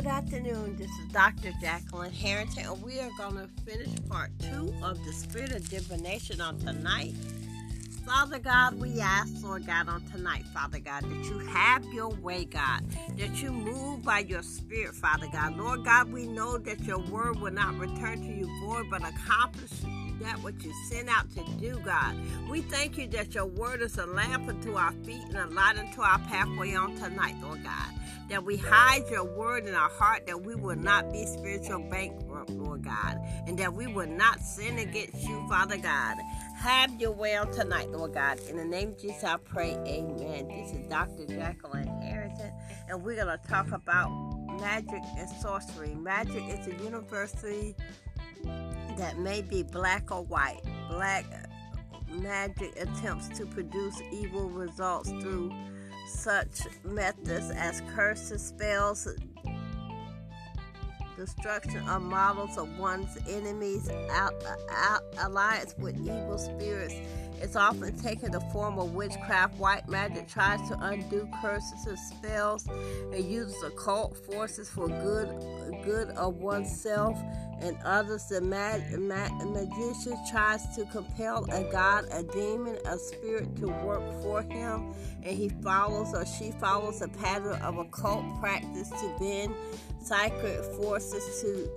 [0.00, 0.76] Good afternoon.
[0.78, 1.52] This is Dr.
[1.60, 6.40] Jacqueline Harrington, and we are going to finish part two of the Spirit of Divination
[6.40, 7.12] on tonight.
[8.06, 12.46] Father God, we ask, Lord God, on tonight, Father God, that you have your way,
[12.46, 12.82] God,
[13.18, 15.58] that you move by your Spirit, Father God.
[15.58, 19.84] Lord God, we know that your word will not return to you void, but accomplish
[20.20, 22.16] that what you sent out to do, God.
[22.48, 25.78] We thank you that your word is a lamp unto our feet and a light
[25.78, 30.24] unto our pathway on tonight, Lord God that we hide your word in our heart,
[30.28, 34.78] that we will not be spiritual bankrupt, Lord God, and that we will not sin
[34.78, 36.16] against you, Father God.
[36.56, 38.38] Have your way on tonight, Lord God.
[38.48, 40.46] In the name of Jesus, I pray, amen.
[40.46, 41.26] This is Dr.
[41.26, 42.52] Jacqueline Harrington,
[42.88, 44.08] and we're going to talk about
[44.60, 45.96] magic and sorcery.
[45.96, 47.74] Magic is a university
[49.00, 50.60] that may be black or white.
[50.90, 51.24] Black
[52.10, 55.50] magic attempts to produce evil results through
[56.06, 59.08] such methods as curses, spells,
[61.16, 64.34] destruction of models of one's enemies, out,
[64.70, 66.94] out, alliance with evil spirits.
[67.40, 69.56] It's often taken the form of witchcraft.
[69.56, 75.28] White magic tries to undo curses and spells and uses occult forces for good,
[75.82, 77.18] good of oneself
[77.60, 78.26] and others.
[78.26, 84.22] The mag- mag- magician tries to compel a god, a demon, a spirit to work
[84.22, 89.54] for him, and he follows or she follows a pattern of occult practice to bend
[90.02, 91.70] sacred forces to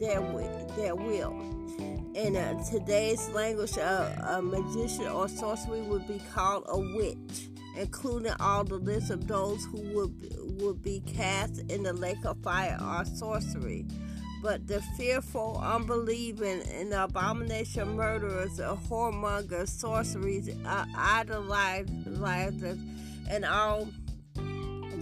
[0.00, 0.20] their,
[0.76, 1.95] their will.
[2.16, 8.32] In uh, today's language, a, a magician or sorcery would be called a witch, including
[8.40, 12.78] all the list of those who would, would be cast in the lake of fire
[12.80, 13.84] or sorcery.
[14.42, 22.80] But the fearful, unbelieving, and the abomination murderers, the whoremongers, sorceries, uh, idolizers,
[23.28, 23.88] and all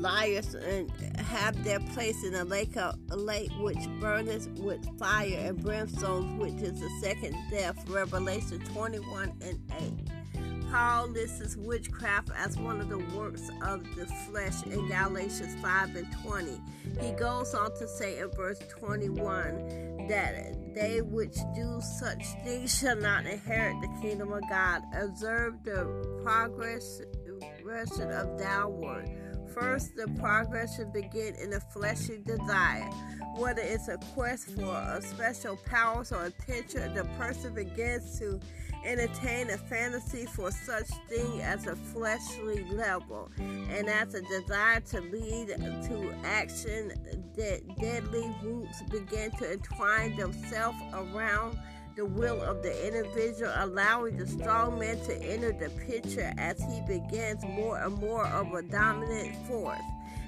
[0.04, 5.36] liars and have their place in a lake, of, a lake which burneth with fire
[5.38, 7.88] and brimstone, which is the second death.
[7.88, 10.70] Revelation 21 and 8.
[10.70, 16.06] Paul lists witchcraft as one of the works of the flesh in Galatians 5 and
[16.22, 16.60] 20.
[17.00, 22.96] He goes on to say in verse 21 that they which do such things shall
[22.96, 24.82] not inherit the kingdom of God.
[25.00, 25.84] Observe the
[26.22, 29.08] progression of downward.
[29.54, 32.90] First, the progress should begin in a fleshly desire.
[33.36, 38.40] Whether it's a quest for a special powers or attention, the person begins to
[38.84, 45.00] entertain a fantasy for such thing as a fleshly level, and as a desire to
[45.00, 46.92] lead to action,
[47.36, 51.58] that deadly roots begin to entwine themselves around
[51.96, 56.80] the will of the individual, allowing the strong man to enter the picture as he
[56.86, 59.78] begins more and more of a dominant force.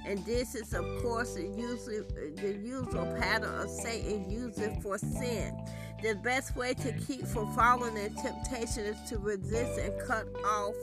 [0.05, 2.03] And this is, of course, the usual,
[2.37, 5.53] the usual pattern of Satan using for sin.
[6.01, 10.75] The best way to keep from falling in temptation is to resist and cut off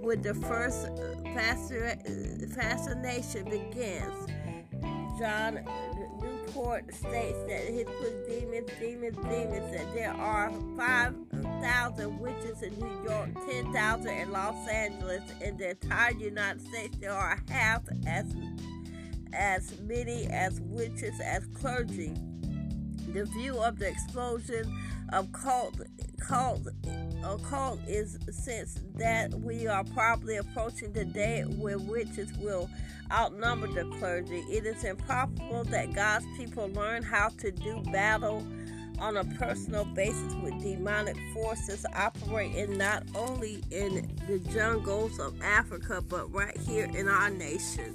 [0.00, 0.88] when the first
[2.54, 4.28] fascination begins.
[5.18, 5.64] John
[6.56, 7.86] Newport states that his
[8.26, 15.22] Demons, Demons, Demons that there are 5,000 witches in New York, 10,000 in Los Angeles.
[15.42, 18.34] In the entire United States, there are half as
[19.34, 22.14] as many as witches as clergy
[23.12, 24.64] the view of the explosion
[25.12, 25.78] of cult
[26.26, 26.66] cult
[27.24, 32.68] occult is since that we are probably approaching the day where witches will
[33.12, 34.44] outnumber the clergy.
[34.50, 38.46] It is improbable that God's people learn how to do battle
[38.98, 46.00] on a personal basis with demonic forces operating not only in the jungles of Africa
[46.00, 47.94] but right here in our nation.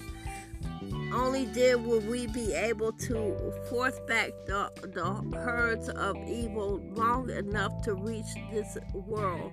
[1.14, 7.30] Only then will we be able to force back the, the herds of evil long
[7.30, 9.52] enough to reach this world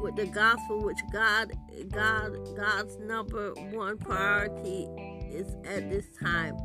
[0.00, 1.52] with the gospel, which God,
[1.90, 4.86] God, God's number one priority
[5.30, 6.56] is at this time.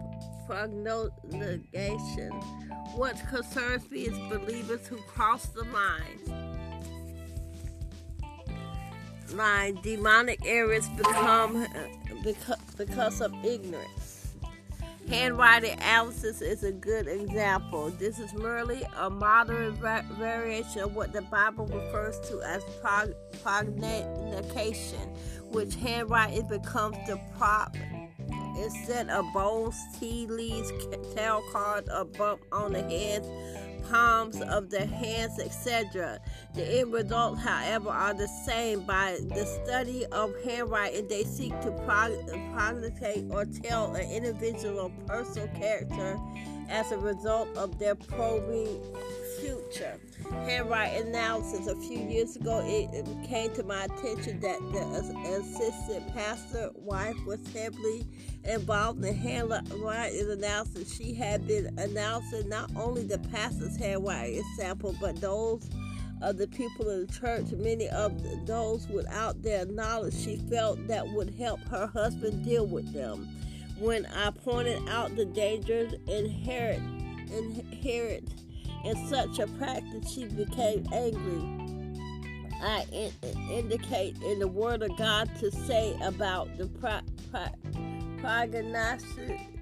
[0.45, 2.29] Prognostication.
[2.95, 6.19] What concerns me is believers who cross the line.
[9.33, 11.67] Line demonic areas become uh,
[12.23, 14.04] because, because of ignorance.
[15.07, 17.91] Handwriting analysis is a good example.
[17.91, 23.13] This is merely a modern va- variation of what the Bible refers to as prog-
[25.51, 27.75] which handwriting becomes the prop
[28.57, 30.71] instead of bones, tea leaves,
[31.13, 33.23] tarot cards, or bump on the head.
[33.89, 36.19] Palms of their hands, etc.
[36.53, 38.81] The end results, however, are the same.
[38.81, 46.17] By the study of handwriting, they seek to prognosticate or tell an individual personal character
[46.69, 48.81] as a result of their probing
[49.45, 49.99] future.
[50.31, 51.67] Handwriting analysis.
[51.67, 54.81] A few years ago, it came to my attention that the
[55.39, 58.05] assistant pastor wife was heavily
[58.43, 60.95] involved in handwriting analysis.
[60.95, 65.69] She had been announcing not only the pastor's handwriting sample, but those
[66.21, 68.13] of the people in the church, many of
[68.47, 73.27] those without their knowledge, she felt that would help her husband deal with them.
[73.77, 76.81] When I pointed out the dangers inherent,
[77.29, 78.29] inherent
[78.85, 81.65] in such a practice, she became angry.
[82.61, 83.11] I in,
[83.51, 86.99] indicate in the Word of God to say about the pro,
[87.31, 87.47] pro,
[88.19, 89.55] prognostication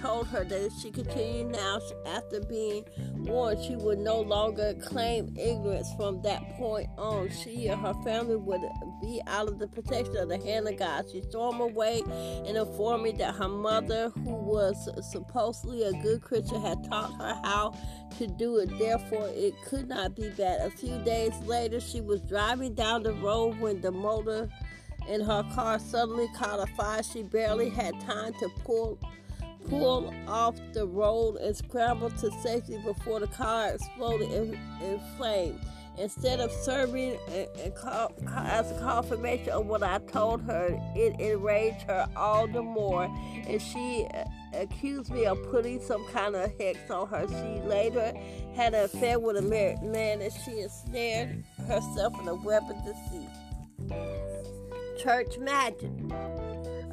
[0.00, 2.84] told her that if she continued now after being
[3.18, 7.30] warned, she would no longer claim ignorance from that point on.
[7.30, 8.60] She and her family would
[9.00, 11.04] be out of the protection of the hand of God.
[11.10, 16.60] She stormed away and informed me that her mother, who was supposedly a good Christian,
[16.60, 17.74] had taught her how
[18.18, 18.70] to do it.
[18.78, 20.60] Therefore, it could not be bad.
[20.60, 24.48] A few days later, she was driving down the road when the motor
[25.08, 27.02] in her car suddenly caught a fire.
[27.02, 28.98] She barely had time to pull
[29.68, 35.60] pull off the road and scramble to safety before the car exploded in, in flames.
[35.98, 42.46] Instead of serving as a confirmation of what I told her, it enraged her all
[42.46, 47.26] the more, and she uh, accused me of putting some kind of hex on her.
[47.26, 48.12] She later
[48.54, 52.76] had an affair with a married man, and she ensnared herself in a web of
[52.84, 53.30] deceit.
[55.02, 55.90] Church magic.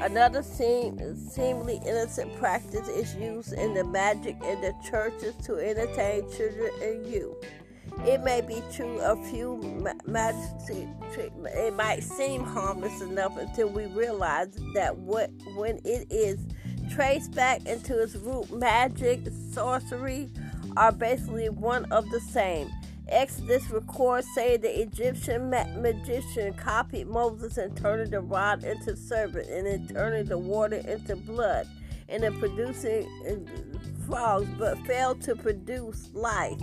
[0.03, 6.29] Another seem, seemingly innocent practice is used in the magic in the churches to entertain
[6.29, 7.38] children and youth.
[8.05, 9.55] It may be true a few
[10.05, 16.38] magic it might seem harmless enough until we realize that what when it is
[16.94, 19.21] traced back into its root, magic,
[19.53, 20.29] sorcery
[20.75, 22.69] are basically one of the same.
[23.07, 29.67] Exodus records saying the Egyptian magician copied Moses and turning the rod into serpent and
[29.67, 31.67] then turning the water into blood
[32.09, 33.07] and then producing
[34.05, 36.59] frogs, but failed to produce life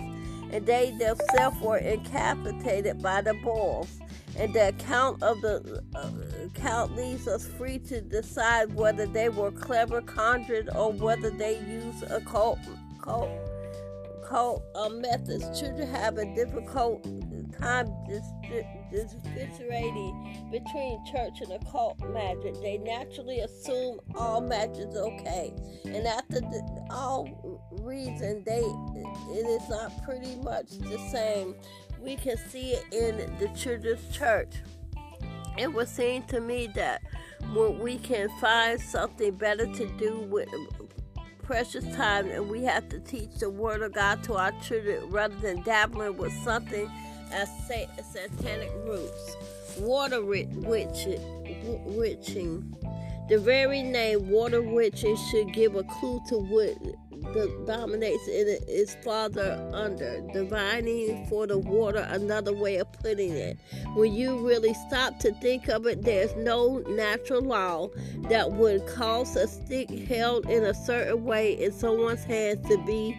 [0.51, 3.99] and they themselves were incapacitated by the bulls.
[4.37, 6.09] And the account of the uh,
[6.45, 12.03] account leaves us free to decide whether they were clever conjured or whether they used
[12.03, 12.59] occult,
[12.97, 13.29] occult,
[14.31, 15.59] occult uh, methods.
[15.59, 17.03] Children have a difficult
[17.59, 22.53] time differentiating between church and occult magic.
[22.61, 25.53] They naturally assume all magic is okay,
[25.85, 27.27] and after the, all
[27.81, 28.63] reason, they
[29.33, 31.55] it is not pretty much the same.
[31.99, 34.55] We can see it in the children's church.
[35.57, 37.01] It would seem to me that
[37.53, 40.47] we can find something better to do with
[41.43, 45.35] precious time and we have to teach the word of God to our children rather
[45.35, 46.89] than dabbling with something
[47.31, 49.35] as satanic roots.
[49.79, 51.19] Water witching.
[53.29, 56.77] The very name water witching should give a clue to what
[57.65, 63.57] dominates in is father under divining for the water another way of putting it
[63.93, 67.87] when you really stop to think of it there's no natural law
[68.29, 73.15] that would cause a stick held in a certain way in someone's hands to be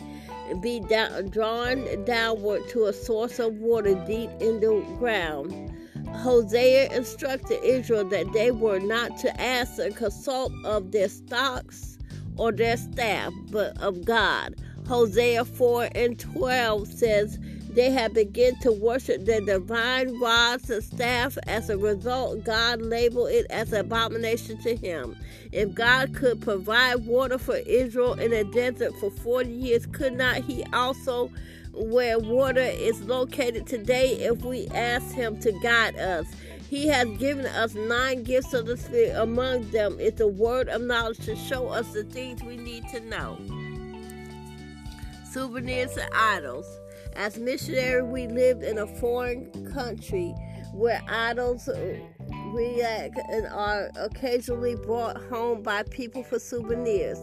[0.60, 5.72] be down, drawn downward to a source of water deep in the ground.
[6.16, 11.91] Hosea instructed Israel that they were not to ask and consult of their stocks
[12.36, 14.54] or their staff, but of God.
[14.88, 17.38] Hosea 4 and 12 says,
[17.72, 21.38] they have begun to worship the divine rods and staff.
[21.46, 25.16] As a result, God labeled it as an abomination to him.
[25.52, 30.36] If God could provide water for Israel in a desert for 40 years, could not
[30.36, 31.30] he also
[31.72, 36.26] where water is located today if we ask him to guide us?
[36.72, 39.14] He has given us nine gifts of the Spirit.
[39.14, 43.00] Among them is the word of knowledge to show us the things we need to
[43.00, 43.36] know.
[45.30, 46.64] Souvenirs and idols.
[47.14, 50.34] As missionaries, we lived in a foreign country
[50.72, 51.68] where idols
[52.54, 57.18] react and are occasionally brought home by people for souvenirs.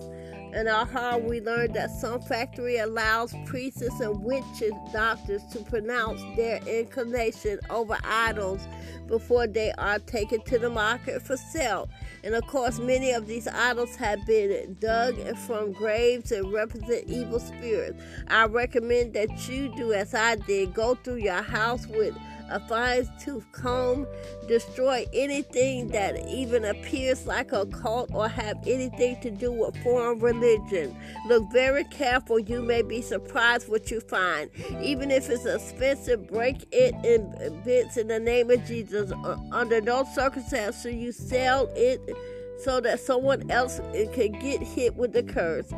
[0.53, 6.21] In our heart, we learned that some factory allows priests and witches doctors to pronounce
[6.35, 8.67] their inclination over idols
[9.07, 11.87] before they are taken to the market for sale.
[12.23, 17.39] And of course, many of these idols have been dug from graves and represent evil
[17.39, 18.01] spirits.
[18.27, 22.15] I recommend that you do as I did go through your house with
[22.49, 24.07] a fine tooth comb,
[24.47, 30.19] destroy anything that even appears like a cult or have anything to do with foreign
[30.19, 30.95] religion.
[31.27, 34.49] Look very careful, you may be surprised what you find.
[34.81, 39.11] Even if it's expensive, break it in bits in the name of Jesus.
[39.11, 42.01] Uh, under no circumstances should you sell it
[42.63, 43.79] so that someone else
[44.13, 45.71] can get hit with the curse.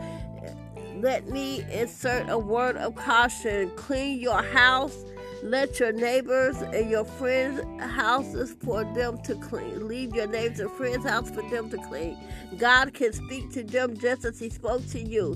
[0.96, 3.72] Let me insert a word of caution.
[3.75, 4.96] Clean your house
[5.43, 9.88] let your neighbors and your friends' houses for them to clean.
[9.88, 12.17] Leave your neighbors and friends' house for them to clean.
[12.57, 15.36] God can speak to them just as He spoke to you.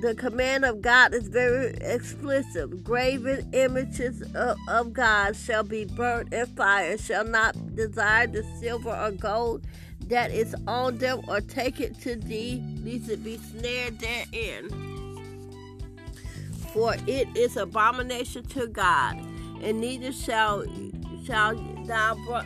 [0.00, 2.84] The command of God is very explicit.
[2.84, 8.94] Graven images of, of God shall be burnt in fire, shall not desire the silver
[8.94, 9.66] or gold
[10.06, 14.95] that is on them, or take it to thee, lest it be snared therein
[16.76, 19.16] for it is abomination to God,
[19.62, 20.62] and neither shall
[21.24, 21.56] shall
[21.86, 22.44] thou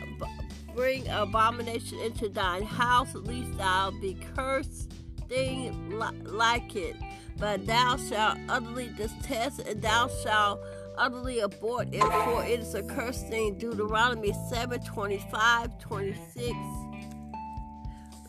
[0.73, 4.93] bring abomination into thine house, lest thou be cursed
[5.27, 6.95] thing like it.
[7.37, 10.61] But thou shalt utterly detest, and thou shalt
[10.97, 13.57] utterly abhor it, for it is a cursed thing.
[13.57, 16.55] Deuteronomy 7 25, 26.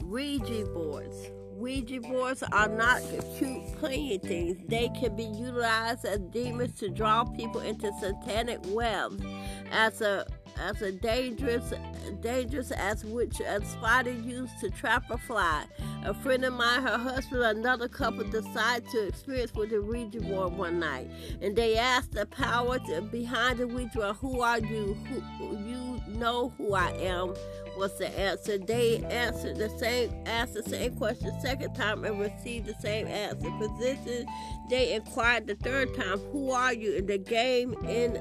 [0.03, 1.17] Ouija boards.
[1.63, 3.01] Ouija boards are not
[3.39, 4.57] cute playing things.
[4.67, 9.23] They can be utilized as demons to draw people into satanic webs
[9.71, 10.27] as a
[10.59, 11.73] as a dangerous
[12.21, 15.65] dangerous as which a spider used to trap a fly.
[16.05, 20.55] A friend of mine, her husband, another couple decided to experience with the Ouija board
[20.55, 21.09] one night,
[21.41, 24.95] and they asked the power to, behind the Ouija board, "Who are you?
[25.39, 25.92] Who you
[26.23, 27.35] know who I am?"
[27.77, 28.59] was the answer.
[28.59, 33.51] They answered the same, asked the same question second time and received the same answer.
[33.59, 34.27] Position,
[34.69, 38.17] they inquired the third time, "Who are you?" And the game in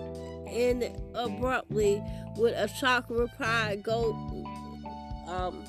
[0.47, 2.01] in abruptly
[2.37, 4.13] with a shock reply, "Go."
[5.27, 5.63] Um,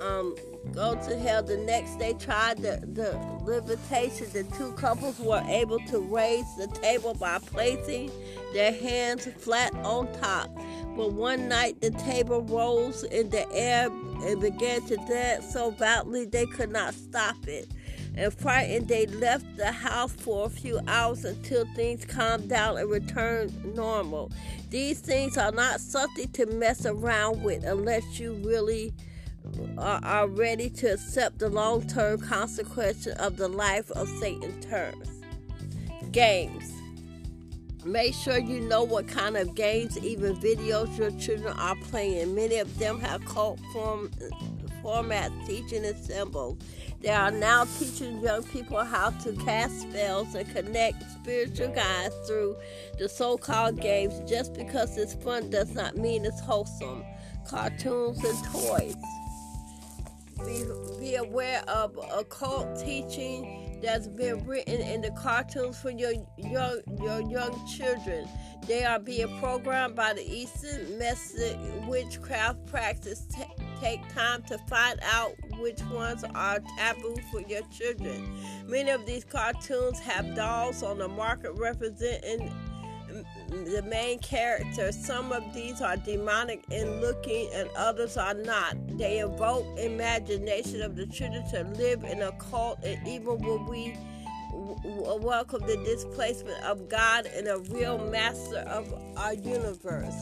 [0.00, 0.36] um,
[0.72, 1.42] go to hell.
[1.42, 4.26] The next day, tried the, the levitation.
[4.32, 8.10] The two couples were able to raise the table by placing
[8.52, 10.50] their hands flat on top.
[10.96, 16.26] But one night, the table rose in the air and began to dance so violently
[16.26, 17.68] they could not stop it.
[18.14, 22.90] And frightened, they left the house for a few hours until things calmed down and
[22.90, 24.30] returned normal.
[24.68, 28.92] These things are not something to mess around with unless you really
[29.78, 35.08] are, ready to accept the long term consequences of the life of Satan terms.
[36.10, 36.81] Games.
[37.84, 42.34] Make sure you know what kind of games, even videos, your children are playing.
[42.34, 44.08] Many of them have cult form,
[44.84, 46.58] formats teaching and symbols.
[47.00, 52.56] They are now teaching young people how to cast spells and connect spiritual guides through
[53.00, 54.14] the so called games.
[54.30, 57.04] Just because it's fun does not mean it's wholesome.
[57.48, 58.94] Cartoons and toys
[60.46, 60.64] be,
[61.00, 67.20] be aware of occult teaching that's been written in the cartoons for your young your
[67.20, 68.28] young children.
[68.66, 71.58] They are being programmed by the Eastern method
[71.88, 73.26] witchcraft practice.
[73.34, 73.42] T-
[73.80, 78.32] take time to find out which ones are taboo for your children.
[78.66, 82.52] Many of these cartoons have dolls on the market representing
[83.48, 84.96] the main characters.
[84.96, 88.76] Some of these are demonic in looking, and others are not.
[88.98, 93.96] They evoke imagination of the children to live in a cult, and even when we
[94.52, 100.14] welcome the displacement of God and a real master of our universe,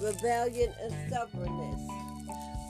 [0.00, 1.55] rebellion and stubbornness.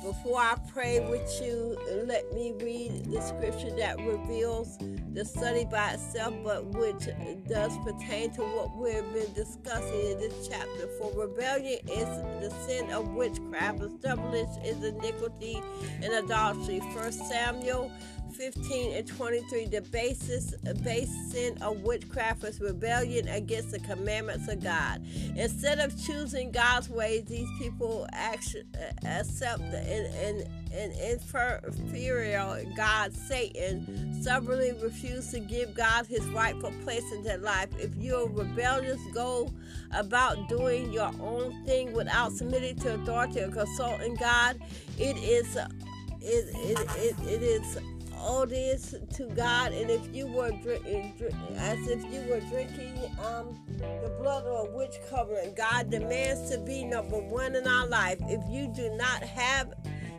[0.06, 4.78] Before I pray with you, let me read the scripture that reveals
[5.12, 7.08] the study by itself, but which
[7.48, 10.86] does pertain to what we've been discussing in this chapter.
[11.00, 12.06] For rebellion is
[12.40, 15.60] the sin of witchcraft, and stubbornness is iniquity
[16.00, 16.80] and adultery.
[16.94, 17.90] First Samuel
[18.32, 21.10] 15 and 23 the basis base
[21.60, 25.02] of witchcraft was rebellion against the commandments of god.
[25.36, 34.72] Instead of choosing god's ways these people actually uh, accept an, inferior god satan stubbornly
[34.82, 37.68] refuse to give god his rightful place in their life.
[37.78, 39.52] If you're rebellious go
[39.92, 44.58] about doing your own thing without submitting to authority or consulting god
[44.98, 45.56] it is
[46.20, 47.78] it, it, it, it is
[48.20, 51.12] odious to God, and if you were drinking,
[51.56, 56.58] as if you were drinking um, the blood of a witch covering, God demands to
[56.58, 58.18] be number one in our life.
[58.22, 59.74] If you do not have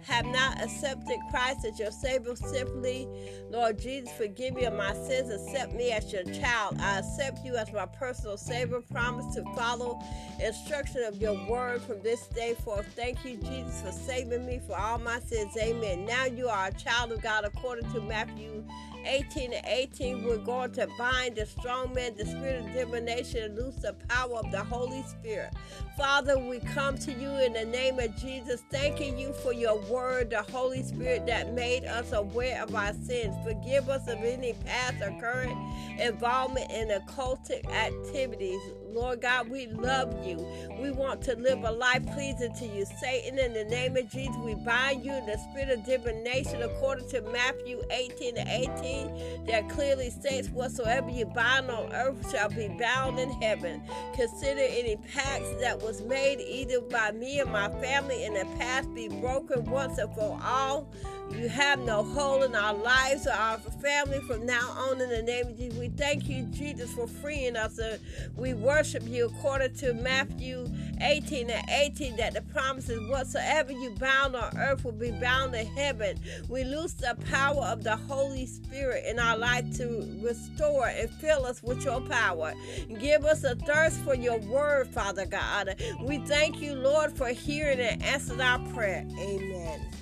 [0.07, 3.07] have not accepted Christ as your Savior, simply,
[3.49, 5.29] Lord Jesus, forgive me of my sins.
[5.31, 6.77] Accept me as your child.
[6.79, 8.81] I accept you as my personal Savior.
[8.89, 9.99] Promise to follow
[10.41, 12.87] instruction of your word from this day forth.
[12.95, 15.55] Thank you, Jesus, for saving me for all my sins.
[15.59, 16.05] Amen.
[16.05, 18.63] Now you are a child of God according to Matthew
[19.07, 23.55] 18 and 18, we're going to bind the strong man, the spirit of divination, and
[23.55, 25.53] loose the power of the Holy Spirit.
[25.97, 29.96] Father, we come to you in the name of Jesus, thanking you for your word,
[29.97, 33.35] the Holy Spirit that made us aware of our sins.
[33.43, 35.57] Forgive us of any past or current
[35.99, 38.59] involvement in occultic activities.
[38.89, 40.45] Lord God, we love you.
[40.79, 42.85] We want to live a life pleasing to you.
[42.99, 47.09] Satan, in the name of Jesus, we bind you in the spirit of divination according
[47.09, 52.67] to Matthew 18 and 18 that clearly states, Whatsoever you bind on earth shall be
[52.79, 53.81] bound in heaven.
[54.15, 58.93] Consider any pacts that was made either by me or my family in the past
[58.93, 60.89] be broken once and for all.
[61.31, 65.21] You have no hold in our lives or our family from now on in the
[65.21, 65.77] name of Jesus.
[65.77, 67.79] We thank you, Jesus, for freeing us.
[67.79, 67.97] Uh,
[68.35, 70.67] we worship you according to Matthew
[71.01, 75.65] 18 and 18 that the promises whatsoever you bound on earth will be bound in
[75.67, 76.19] heaven.
[76.49, 81.45] We lose the power of the Holy Spirit in our life to restore and fill
[81.45, 82.53] us with your power.
[82.99, 85.75] Give us a thirst for your word, Father God.
[86.01, 89.05] We thank you, Lord, for hearing and answering our prayer.
[89.19, 89.96] Amen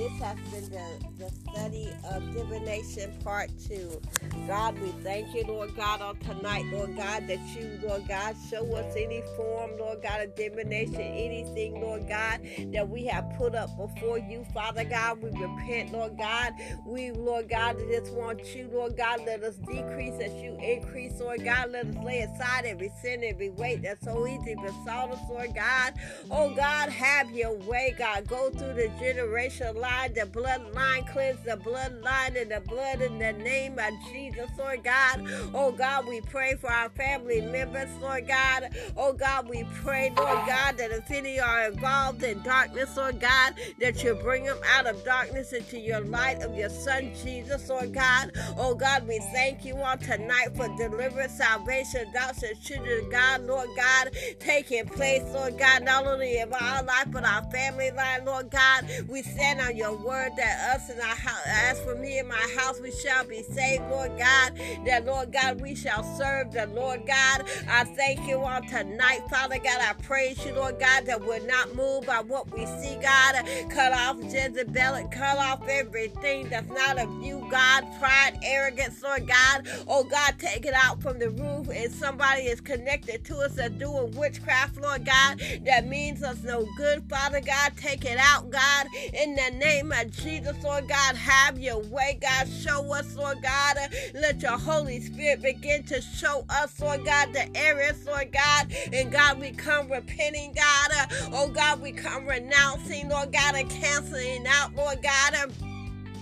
[0.00, 4.00] this has been the, the study of divination part two.
[4.46, 8.64] God, we thank you, Lord God, on tonight, Lord God, that you, Lord God, show
[8.76, 12.40] us any form, Lord God, of divination, anything, Lord God,
[12.72, 15.22] that we have put up before you, Father God.
[15.22, 16.54] We repent, Lord God.
[16.86, 21.44] We, Lord God, just want you, Lord God, let us decrease as you increase, Lord
[21.44, 21.72] God.
[21.72, 25.92] Let us lay aside every sin, every weight that's so easy beside us, Lord God.
[26.30, 28.26] Oh God, have your way, God.
[28.26, 33.32] Go through the generation bloodline, the bloodline, cleanse the bloodline and the blood in the
[33.32, 35.24] name of Jesus, Lord God.
[35.54, 38.70] Oh God, we pray for our family members, Lord God.
[38.96, 43.54] Oh God, we pray, Lord God, that if any are involved in darkness, Lord God,
[43.80, 47.92] that you bring them out of darkness into your light of your Son Jesus, Lord
[47.92, 48.32] God.
[48.56, 53.68] Oh God, we thank you on tonight for deliverance, salvation, adoption, children of God, Lord
[53.76, 58.50] God, taking place, Lord God, not only in our life but our family life, Lord
[58.50, 58.86] God.
[59.08, 62.54] We stand on your word that us and our house, as for me and my
[62.56, 64.52] house, we shall be saved, Lord God.
[64.84, 67.44] That, Lord God, we shall serve the Lord God.
[67.68, 69.80] I thank you on tonight, Father God.
[69.80, 73.44] I praise you, Lord God, that we're not moved by what we see, God.
[73.70, 77.86] Cut off Jezebel, cut off everything that's not of you, God.
[77.98, 79.66] Pride, arrogance, Lord God.
[79.88, 81.68] Oh, God, take it out from the roof.
[81.74, 86.66] And somebody is connected to us that doing witchcraft, Lord God, that means us no
[86.76, 87.72] good, Father God.
[87.76, 92.48] Take it out, God, in the name of Jesus, Lord God, have your way, God.
[92.48, 93.76] Show us, Lord God.
[94.14, 98.72] Let your Holy Spirit begin to show us, Lord God, the areas, Lord God.
[98.92, 100.90] And God, we come repenting, God.
[101.32, 105.69] Oh God, we come renouncing, Lord God, and canceling out, Lord God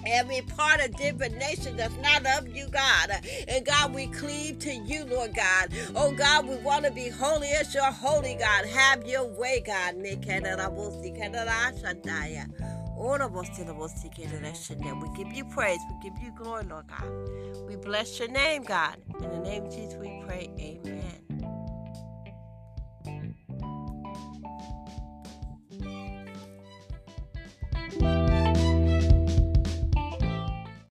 [0.09, 3.11] every part of divination that's not of you, God.
[3.49, 5.71] And God, we cleave to you, Lord God.
[5.95, 8.67] Oh God, we want to be holy as your holy God.
[8.67, 9.97] Have your way, God.
[15.01, 15.79] We give you praise.
[15.89, 17.69] We give you glory, Lord God.
[17.69, 18.97] We bless your name, God.
[19.23, 20.51] In the name of Jesus, we pray.
[20.59, 21.28] Amen.